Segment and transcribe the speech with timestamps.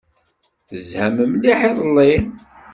[0.67, 2.11] Tezham mliḥ iḍelli?